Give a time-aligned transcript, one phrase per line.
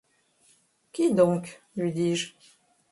[0.93, 2.31] Qui donc, lui dis-je?